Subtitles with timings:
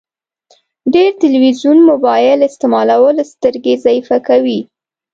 [0.93, 4.59] ډير تلويزون مبايل استعمالول سترګي ضعیفه کوی